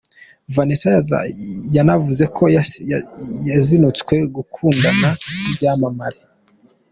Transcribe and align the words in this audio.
Vanessa 0.55 0.89
yanavuze 1.75 2.23
ko 2.35 2.43
yazinutswe 2.55 4.15
gukundana 4.35 5.09
n’ibyamamare. 5.41 6.19